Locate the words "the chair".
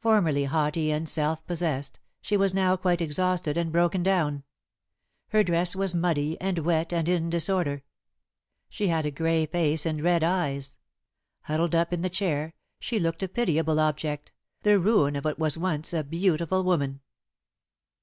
12.00-12.54